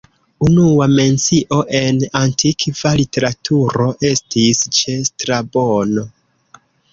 Unua 0.45 0.85
mencio 0.99 1.59
en 1.79 1.99
antikva 2.19 2.93
literaturo 3.01 3.87
estis 4.13 4.63
ĉe 4.79 4.97
Strabono. 5.11 6.09